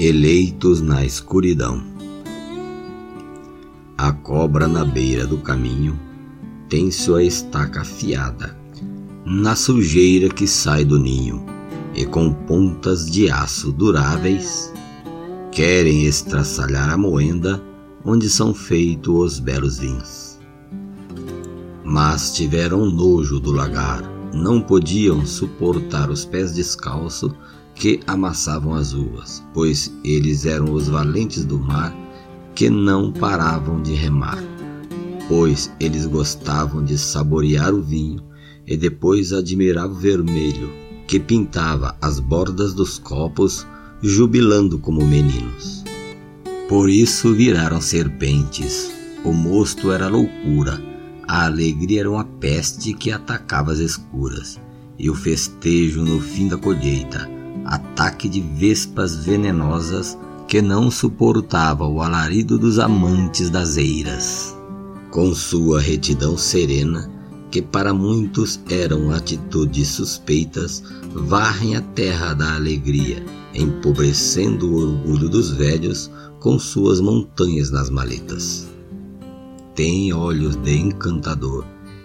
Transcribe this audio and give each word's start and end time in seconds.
Eleitos 0.00 0.80
na 0.80 1.04
escuridão. 1.04 1.82
A 3.98 4.12
cobra 4.12 4.68
na 4.68 4.84
beira 4.84 5.26
do 5.26 5.38
caminho 5.38 5.98
tem 6.68 6.88
sua 6.88 7.24
estaca 7.24 7.80
afiada 7.80 8.56
na 9.26 9.56
sujeira 9.56 10.28
que 10.28 10.46
sai 10.46 10.84
do 10.84 11.00
ninho 11.00 11.44
e 11.96 12.06
com 12.06 12.32
pontas 12.32 13.10
de 13.10 13.28
aço 13.28 13.72
duráveis 13.72 14.72
querem 15.50 16.04
estraçalhar 16.04 16.90
a 16.90 16.96
moenda 16.96 17.60
onde 18.04 18.30
são 18.30 18.54
feitos 18.54 19.32
os 19.32 19.40
belos 19.40 19.78
vinhos. 19.80 20.38
Mas 21.82 22.32
tiveram 22.36 22.86
nojo 22.86 23.40
do 23.40 23.50
lagar, 23.50 24.04
não 24.32 24.60
podiam 24.60 25.26
suportar 25.26 26.08
os 26.08 26.24
pés 26.24 26.52
descalços 26.52 27.32
que 27.78 28.00
amassavam 28.06 28.74
as 28.74 28.92
uvas, 28.92 29.42
pois 29.54 29.92
eles 30.02 30.44
eram 30.44 30.72
os 30.72 30.88
valentes 30.88 31.44
do 31.44 31.58
mar 31.58 31.94
que 32.54 32.68
não 32.68 33.12
paravam 33.12 33.80
de 33.80 33.94
remar, 33.94 34.42
pois 35.28 35.70
eles 35.78 36.04
gostavam 36.04 36.84
de 36.84 36.98
saborear 36.98 37.72
o 37.72 37.80
vinho 37.80 38.20
e 38.66 38.76
depois 38.76 39.32
admirar 39.32 39.86
o 39.86 39.94
vermelho 39.94 40.68
que 41.06 41.20
pintava 41.20 41.96
as 42.02 42.18
bordas 42.18 42.74
dos 42.74 42.98
copos, 42.98 43.64
jubilando 44.02 44.78
como 44.78 45.06
meninos. 45.06 45.84
Por 46.68 46.90
isso 46.90 47.32
viraram 47.32 47.80
serpentes. 47.80 48.92
O 49.24 49.32
mosto 49.32 49.90
era 49.90 50.06
loucura, 50.08 50.82
a 51.26 51.46
alegria 51.46 52.00
era 52.00 52.10
uma 52.10 52.24
peste 52.24 52.92
que 52.92 53.10
atacava 53.10 53.72
as 53.72 53.78
escuras, 53.78 54.60
e 54.98 55.08
o 55.08 55.14
festejo 55.14 56.02
no 56.04 56.20
fim 56.20 56.46
da 56.46 56.56
colheita, 56.56 57.37
ataque 57.68 58.28
de 58.28 58.40
vespas 58.40 59.24
venenosas 59.24 60.18
que 60.48 60.62
não 60.62 60.90
suportava 60.90 61.86
o 61.86 62.00
alarido 62.00 62.58
dos 62.58 62.78
amantes 62.78 63.50
das 63.50 63.76
eiras. 63.76 64.56
Com 65.10 65.34
sua 65.34 65.78
retidão 65.78 66.36
serena, 66.38 67.10
que 67.50 67.60
para 67.60 67.92
muitos 67.92 68.60
eram 68.70 69.10
atitudes 69.10 69.88
suspeitas, 69.88 70.82
varrem 71.12 71.76
a 71.76 71.82
terra 71.82 72.32
da 72.32 72.54
alegria, 72.54 73.22
empobrecendo 73.54 74.70
o 74.70 74.76
orgulho 74.76 75.28
dos 75.28 75.50
velhos 75.50 76.10
com 76.40 76.58
suas 76.58 77.00
montanhas 77.00 77.70
nas 77.70 77.90
maletas. 77.90 78.66
Têm 79.74 80.12
olhos 80.12 80.56
de 80.56 80.74
encantador 80.74 81.64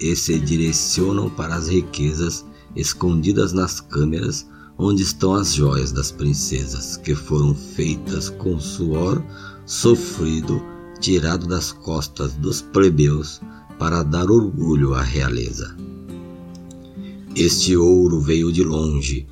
e 0.00 0.16
se 0.16 0.38
direcionam 0.38 1.30
para 1.30 1.54
as 1.54 1.68
riquezas 1.68 2.44
escondidas 2.74 3.52
nas 3.52 3.80
câmeras 3.80 4.46
onde 4.78 5.02
estão 5.02 5.34
as 5.34 5.54
joias 5.54 5.92
das 5.92 6.10
princesas 6.10 6.96
que 6.96 7.14
foram 7.14 7.54
feitas 7.54 8.28
com 8.28 8.58
suor 8.58 9.22
sofrido 9.66 10.62
tirado 11.00 11.46
das 11.46 11.72
costas 11.72 12.34
dos 12.34 12.60
plebeus 12.60 13.40
para 13.78 14.02
dar 14.02 14.30
orgulho 14.30 14.94
à 14.94 15.02
realeza. 15.02 15.76
Este 17.36 17.76
ouro 17.76 18.20
veio 18.20 18.52
de 18.52 18.62
longe, 18.62 19.26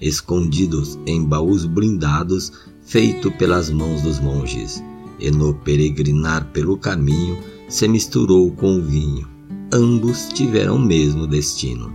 escondidos 0.00 0.98
em 1.06 1.24
baús 1.24 1.64
blindados 1.64 2.52
feito 2.82 3.30
pelas 3.32 3.70
mãos 3.70 4.02
dos 4.02 4.20
monges, 4.20 4.82
e 5.18 5.30
no 5.30 5.54
peregrinar 5.54 6.50
pelo 6.52 6.76
caminho 6.76 7.38
se 7.68 7.86
misturou 7.86 8.50
com 8.52 8.78
o 8.78 8.82
vinho. 8.82 9.28
Ambos 9.72 10.28
tiveram 10.34 10.76
o 10.76 10.78
mesmo 10.78 11.26
destino. 11.26 11.92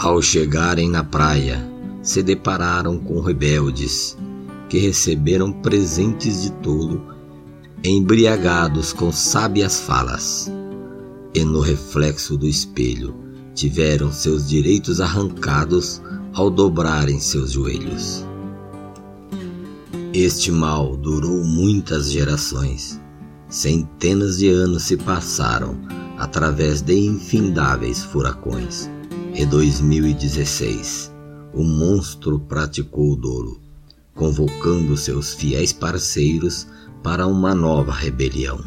Ao 0.00 0.22
chegarem 0.22 0.88
na 0.88 1.02
praia, 1.02 1.60
se 2.04 2.22
depararam 2.22 3.00
com 3.00 3.20
rebeldes 3.20 4.16
que 4.68 4.78
receberam 4.78 5.50
presentes 5.50 6.42
de 6.42 6.52
tolo 6.52 7.04
embriagados 7.82 8.92
com 8.92 9.10
sábias 9.10 9.80
falas, 9.80 10.48
e 11.34 11.42
no 11.42 11.58
reflexo 11.58 12.36
do 12.36 12.46
espelho 12.46 13.12
tiveram 13.56 14.12
seus 14.12 14.48
direitos 14.48 15.00
arrancados 15.00 16.00
ao 16.32 16.48
dobrarem 16.48 17.18
seus 17.18 17.50
joelhos. 17.50 18.24
Este 20.14 20.52
mal 20.52 20.96
durou 20.96 21.42
muitas 21.42 22.08
gerações. 22.12 23.00
Centenas 23.48 24.38
de 24.38 24.48
anos 24.48 24.84
se 24.84 24.96
passaram 24.96 25.76
através 26.16 26.82
de 26.82 26.94
infindáveis 26.94 28.04
furacões. 28.04 28.88
E 29.38 29.46
2016, 29.46 31.12
o 31.54 31.62
monstro 31.62 32.40
praticou 32.40 33.12
o 33.12 33.16
dolo, 33.16 33.60
convocando 34.12 34.96
seus 34.96 35.32
fiéis 35.32 35.72
parceiros 35.72 36.66
para 37.04 37.24
uma 37.24 37.54
nova 37.54 37.92
rebelião. 37.92 38.60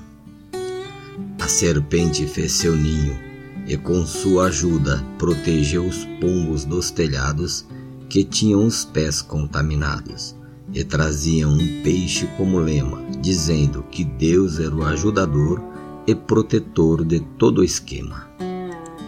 A 1.42 1.48
serpente 1.50 2.26
fez 2.26 2.54
seu 2.54 2.74
ninho 2.74 3.20
e, 3.68 3.76
com 3.76 4.06
sua 4.06 4.46
ajuda, 4.46 5.06
protegeu 5.20 5.86
os 5.86 6.06
pombos 6.22 6.64
dos 6.64 6.90
telhados 6.90 7.66
que 8.08 8.24
tinham 8.24 8.66
os 8.66 8.86
pés 8.86 9.22
contaminados 9.22 10.38
e 10.74 10.86
traziam 10.86 11.52
um 11.52 11.84
peixe 11.84 12.26
como 12.38 12.60
lema, 12.60 13.04
dizendo 13.20 13.84
que 13.92 14.06
Deus 14.06 14.58
era 14.58 14.74
o 14.74 14.86
ajudador 14.86 15.62
e 16.08 16.16
protetor 16.16 17.04
de 17.04 17.20
todo 17.38 17.60
o 17.60 17.64
esquema. 17.66 18.32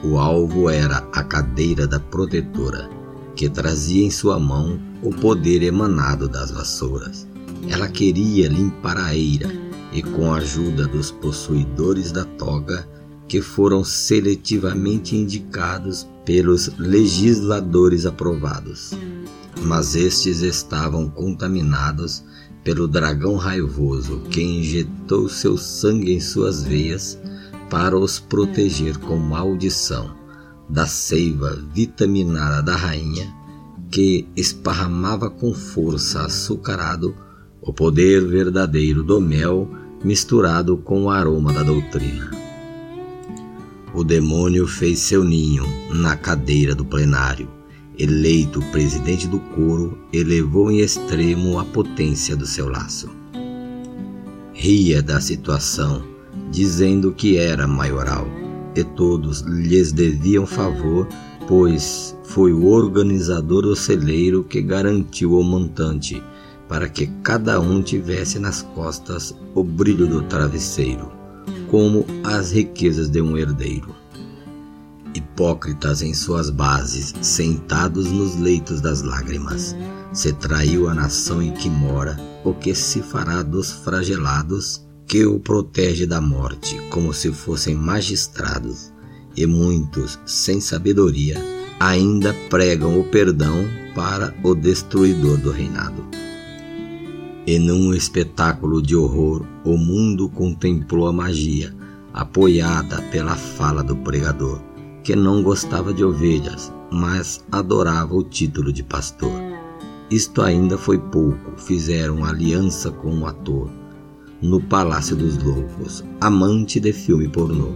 O 0.04 0.18
alvo 0.18 0.70
era 0.70 0.98
a 1.14 1.24
cadeira 1.24 1.88
da 1.88 2.00
protetora, 2.00 2.90
que 3.36 3.50
trazia 3.50 4.06
em 4.06 4.12
sua 4.12 4.40
mão 4.40 4.80
o 5.02 5.10
poder 5.10 5.64
emanado 5.64 6.28
das 6.28 6.52
vassouras 6.52 7.28
ela 7.70 7.88
queria 7.88 8.48
limpar 8.48 8.98
a 8.98 9.16
eira 9.16 9.50
e, 9.92 10.02
com 10.02 10.32
a 10.32 10.38
ajuda 10.38 10.88
dos 10.88 11.12
possuidores 11.12 12.12
da 12.12 12.26
toga, 12.26 12.88
que 13.28 13.42
foram 13.42 13.84
seletivamente 13.84 15.16
indicados 15.16 16.08
pelos 16.26 16.68
legisladores 16.78 18.06
aprovados. 18.06 18.92
Mas 19.62 19.96
estes 19.96 20.42
estavam 20.42 21.10
contaminados 21.10 22.24
pelo 22.64 22.88
dragão 22.88 23.36
raivoso 23.36 24.20
que 24.30 24.42
injetou 24.42 25.30
seu 25.30 25.58
sangue 25.58 26.14
em 26.14 26.20
suas 26.20 26.64
veias 26.64 27.18
para 27.74 27.98
os 27.98 28.20
proteger 28.20 29.00
com 29.00 29.16
maldição 29.16 30.16
da 30.70 30.86
seiva 30.86 31.60
vitaminada 31.74 32.62
da 32.62 32.76
rainha 32.76 33.34
que 33.90 34.28
esparramava 34.36 35.28
com 35.28 35.56
força 35.56 36.22
açucarado 36.22 37.16
o 37.60 37.74
poder 37.74 38.28
verdadeiro 38.28 39.02
do 39.02 39.20
mel 39.20 39.68
misturado 40.04 40.78
com 40.78 41.06
o 41.06 41.10
aroma 41.10 41.52
da 41.52 41.64
doutrina. 41.64 42.30
O 43.92 44.04
demônio 44.04 44.68
fez 44.68 45.00
seu 45.00 45.24
ninho 45.24 45.66
na 45.92 46.16
cadeira 46.16 46.76
do 46.76 46.86
plenário. 46.86 47.50
Eleito 47.98 48.62
presidente 48.72 49.28
do 49.28 49.40
coro, 49.40 49.98
elevou 50.14 50.70
em 50.70 50.82
extremo 50.82 51.58
a 51.58 51.66
potência 51.66 52.36
do 52.36 52.46
seu 52.46 52.70
laço. 52.70 53.10
Ria 54.54 55.02
da 55.02 55.20
situação, 55.20 56.13
dizendo 56.52 57.12
que 57.12 57.38
era 57.38 57.68
maioral, 57.68 58.28
e 58.76 58.84
todos 58.84 59.42
lhes 59.42 59.92
deviam 59.92 60.46
favor, 60.46 61.08
pois 61.48 62.16
foi 62.24 62.54
o 62.54 62.68
organizador 62.68 63.64
do 63.64 63.76
celeiro 63.76 64.44
que 64.44 64.62
garantiu 64.62 65.36
ao 65.36 65.44
montante 65.44 66.24
para 66.68 66.90
que 66.90 67.08
cada 67.22 67.60
um 67.60 67.82
tivesse 67.82 68.40
nas 68.40 68.62
costas 68.62 69.36
o 69.54 69.64
brilho 69.64 70.08
do 70.08 70.24
travesseiro, 70.24 71.12
como 71.70 72.06
as 72.24 72.52
riquezas 72.52 73.10
de 73.10 73.22
um 73.22 73.38
herdeiro. 73.38 73.94
Hipócritas 75.14 76.02
em 76.02 76.14
suas 76.14 76.50
bases, 76.50 77.14
sentados 77.22 78.12
nos 78.12 78.36
leitos 78.36 78.82
das 78.82 79.04
lágrimas, 79.04 79.76
se 80.12 80.34
traiu 80.34 80.88
a 80.88 80.94
nação 80.94 81.42
em 81.42 81.52
que 81.52 81.70
mora, 81.70 82.18
o 82.44 82.54
que 82.54 82.74
se 82.74 83.02
fará 83.04 83.44
dos 83.44 83.72
flagelados 83.72 84.84
que 85.08 85.26
o 85.26 85.40
protege 85.40 86.06
da 86.06 86.20
morte, 86.20 86.80
como 86.90 87.14
se 87.14 87.32
fossem 87.32 87.76
magistrados, 87.76 88.92
e 89.36 89.46
muitos, 89.46 90.20
sem 90.26 90.62
sabedoria, 90.62 91.38
ainda 91.80 92.34
pregam 92.50 93.00
o 93.00 93.04
perdão 93.04 93.66
para 93.96 94.34
o 94.44 94.56
destruidor 94.56 95.38
do 95.38 95.52
reinado. 95.52 96.04
E 97.46 97.60
num 97.60 97.94
espetáculo 97.94 98.82
de 98.82 98.96
horror, 98.96 99.46
o 99.66 99.78
mundo 99.78 100.30
contemplou 100.30 101.08
a 101.08 101.14
magia, 101.14 101.76
apoiada 102.14 103.02
pela 103.12 103.36
fala 103.36 103.84
do 103.84 103.96
pregador, 103.98 104.62
que 105.04 105.16
não 105.16 105.44
gostava 105.44 105.94
de 105.94 106.06
ovelhas, 106.06 106.72
mas 106.92 107.44
adorava 107.52 108.16
o 108.16 108.24
título 108.24 108.72
de 108.72 108.84
pastor. 108.84 109.32
Isto 110.10 110.42
ainda 110.42 110.78
foi 110.78 110.98
pouco, 110.98 111.58
fizeram 111.58 112.24
aliança 112.24 112.92
com 112.92 113.20
o 113.20 113.26
ator, 113.26 113.70
no 114.44 114.60
Palácio 114.60 115.16
dos 115.16 115.42
Loucos, 115.42 116.04
amante 116.20 116.78
de 116.78 116.92
filme 116.92 117.30
pornô. 117.30 117.72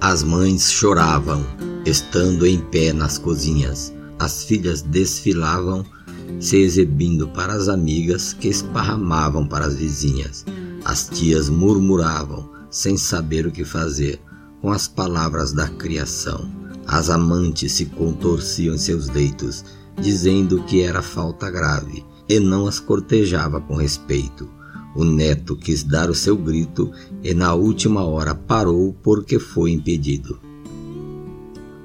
As 0.00 0.22
mães 0.22 0.72
choravam, 0.72 1.44
estando 1.84 2.46
em 2.46 2.58
pé 2.58 2.94
nas 2.94 3.18
cozinhas, 3.18 3.92
as 4.18 4.42
filhas 4.42 4.80
desfilavam 4.80 5.84
se 6.40 6.56
exibindo 6.56 7.28
para 7.28 7.52
as 7.52 7.68
amigas 7.68 8.32
que 8.32 8.48
esparramavam 8.48 9.46
para 9.46 9.66
as 9.66 9.74
vizinhas. 9.74 10.46
As 10.82 11.08
tias 11.08 11.50
murmuravam, 11.50 12.48
sem 12.70 12.96
saber 12.96 13.46
o 13.46 13.52
que 13.52 13.64
fazer, 13.64 14.18
com 14.62 14.72
as 14.72 14.88
palavras 14.88 15.52
da 15.52 15.68
criação. 15.68 16.50
As 16.86 17.10
amantes 17.10 17.72
se 17.72 17.84
contorciam 17.84 18.74
em 18.74 18.78
seus 18.78 19.08
leitos, 19.08 19.62
dizendo 20.00 20.62
que 20.62 20.80
era 20.80 21.02
falta 21.02 21.50
grave, 21.50 22.02
e 22.26 22.40
não 22.40 22.66
as 22.66 22.80
cortejava 22.80 23.60
com 23.60 23.74
respeito. 23.74 24.48
O 24.94 25.04
neto 25.04 25.54
quis 25.56 25.82
dar 25.82 26.10
o 26.10 26.14
seu 26.14 26.36
grito 26.36 26.90
e 27.22 27.32
na 27.34 27.54
última 27.54 28.04
hora 28.04 28.34
parou 28.34 28.94
porque 29.02 29.38
foi 29.38 29.70
impedido. 29.70 30.40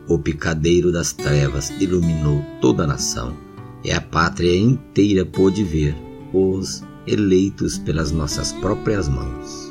O 0.08 0.20
picadeiro 0.20 0.92
das 0.92 1.14
trevas 1.14 1.70
iluminou 1.80 2.44
toda 2.60 2.84
a 2.84 2.88
nação, 2.88 3.34
e 3.84 3.92
a 3.92 4.02
pátria 4.02 4.56
inteira 4.56 5.26
pôde 5.26 5.64
ver 5.64 5.96
os 6.34 6.84
eleitos 7.08 7.78
pelas 7.78 8.12
nossas 8.12 8.52
próprias 8.54 9.08
mãos. 9.08 9.63